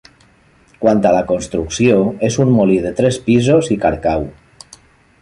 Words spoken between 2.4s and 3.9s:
un molí de tres pisos i